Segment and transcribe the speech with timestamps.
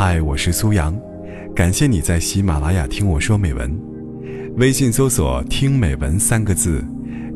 [0.00, 0.96] 嗨，我是苏阳，
[1.56, 3.76] 感谢你在喜马拉雅听我说美文。
[4.56, 6.84] 微信搜索“听美文”三个字，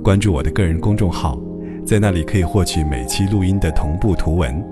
[0.00, 1.36] 关注我的个人公众号，
[1.84, 4.64] 在那里可以获取每期录音的同步图文，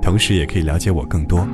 [0.00, 1.44] 同时也可以了解我更多。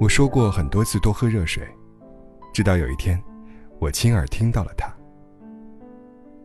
[0.00, 1.62] 我说过很多次多喝热水，
[2.52, 3.22] 直到有一天，
[3.78, 4.92] 我亲耳听到了它。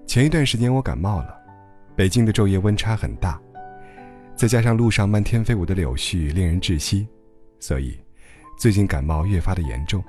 [0.06, 1.36] 前一段时间我感冒了，
[1.96, 3.42] 北京的昼夜温差很大，
[4.36, 7.08] 再加上路上漫天飞舞的柳絮令人窒息，
[7.60, 7.98] 所以
[8.58, 10.04] 最近感冒越发的严重。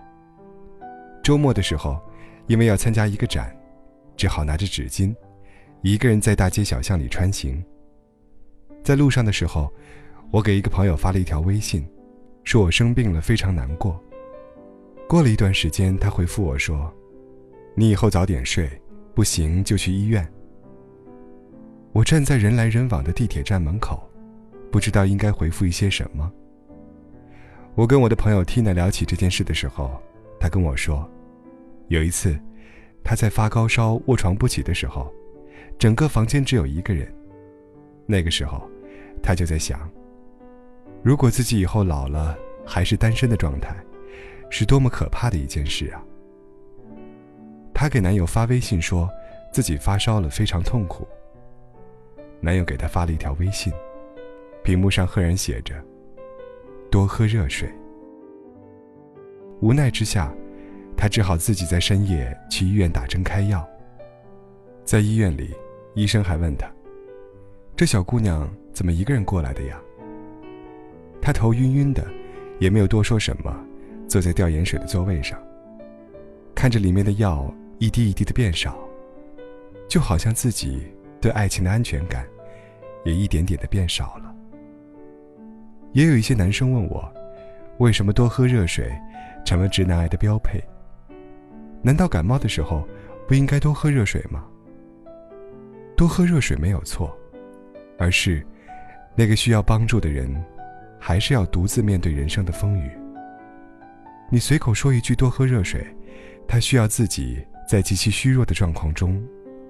[1.22, 1.98] 周末的时候，
[2.46, 3.56] 因为要参加一个展，
[4.16, 5.14] 只好拿着纸巾，
[5.80, 7.64] 一个人在大街小巷里穿行。
[8.82, 9.72] 在路上的时候，
[10.30, 11.88] 我给一个朋友发了一条微信。
[12.42, 13.98] 说我生病了，非常难过。
[15.14, 16.92] 过了一段时间，他回复我说
[17.76, 18.68] ：“你以后早点睡，
[19.14, 20.28] 不行就去医院。”
[21.94, 24.10] 我站在人来人往的地铁站门口，
[24.72, 26.28] 不知道应该回复一些什么。
[27.76, 30.02] 我跟我的朋友 Tina 聊起这件事的时候，
[30.40, 31.08] 他跟我说，
[31.86, 32.36] 有一次，
[33.04, 35.14] 他在发高烧、卧床不起的时候，
[35.78, 37.06] 整个房间只有一个人。
[38.04, 38.68] 那个时候，
[39.22, 39.88] 他就在想。
[41.04, 43.76] 如果自己以后老了还是单身的状态，
[44.56, 46.00] 是多么可怕的一件事啊！
[47.74, 49.10] 她给男友发微信说，
[49.52, 51.04] 自己发烧了，非常痛苦。
[52.40, 53.72] 男友给她发了一条微信，
[54.62, 55.74] 屏幕上赫然写着
[56.88, 57.68] ：“多喝热水。”
[59.60, 60.32] 无奈之下，
[60.96, 63.68] 她只好自己在深夜去医院打针开药。
[64.84, 65.52] 在医院里，
[65.96, 66.70] 医生还问她
[67.74, 69.82] ：“这小姑娘怎么一个人过来的呀？”
[71.20, 72.06] 她头晕晕的，
[72.60, 73.52] 也没有多说什么，
[74.14, 75.36] 坐在吊盐水的座位上，
[76.54, 78.78] 看着里面的药一滴一滴的变少，
[79.88, 80.86] 就好像自己
[81.20, 82.24] 对爱情的安全感
[83.04, 84.32] 也一点点的变少了。
[85.94, 87.12] 也有一些男生问我，
[87.78, 88.88] 为什么多喝热水
[89.44, 90.62] 成了直男癌的标配？
[91.82, 92.86] 难道感冒的时候
[93.26, 94.44] 不应该多喝热水吗？
[95.96, 97.12] 多喝热水没有错，
[97.98, 98.46] 而是
[99.16, 100.32] 那个需要帮助的人。
[101.00, 102.92] 还是要独自面对人生的风雨。
[104.30, 105.86] 你随口说一句多喝热水，
[106.48, 109.22] 他需要自己在极其虚弱的状况中，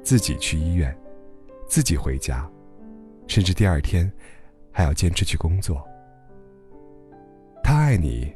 [0.03, 0.97] 自己去医院，
[1.69, 2.49] 自己回家，
[3.27, 4.11] 甚至第二天
[4.73, 5.87] 还要坚持去工作。
[7.63, 8.33] 他爱你，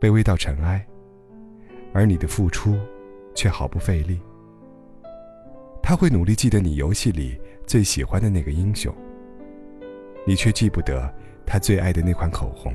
[0.00, 0.84] 卑微到尘埃，
[1.92, 2.78] 而你的付出
[3.34, 4.20] 却毫不费力。
[5.82, 8.94] 他会努力记得你游戏里最喜欢的那个英雄，
[10.26, 11.12] 你却记不得。
[11.46, 12.72] 他最爱的那款口红。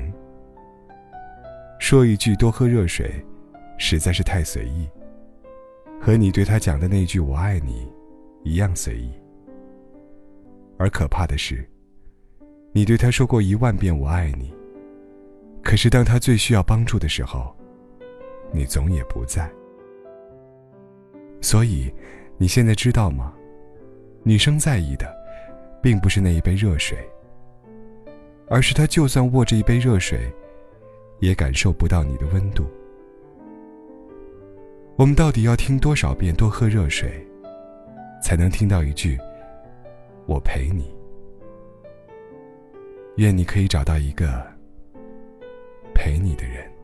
[1.78, 3.10] 说一句多喝热水，
[3.78, 4.88] 实在是太随意。
[6.00, 7.86] 和你对他讲的那句“我爱你”，
[8.44, 9.10] 一样随意。
[10.78, 11.66] 而可怕的是，
[12.72, 14.54] 你对他说过一万遍“我爱你”，
[15.62, 17.54] 可是当他最需要帮助的时候，
[18.52, 19.50] 你总也不在。
[21.40, 21.92] 所以，
[22.38, 23.32] 你现在知道吗？
[24.22, 25.14] 女生在意的，
[25.82, 26.98] 并不是那一杯热水。
[28.48, 30.32] 而是他就算握着一杯热水，
[31.20, 32.64] 也感受不到你的温度。
[34.96, 37.10] 我们到底要听多少遍“多喝热水”，
[38.22, 39.18] 才能听到一句
[40.26, 40.94] “我陪你”？
[43.16, 44.46] 愿你可以找到一个
[45.94, 46.75] 陪你的人。